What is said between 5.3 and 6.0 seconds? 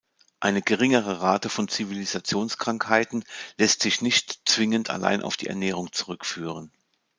die Ernährung